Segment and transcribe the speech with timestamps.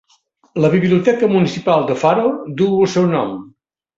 [0.63, 3.37] La Biblioteca Municipal de Faro duu el seu nom.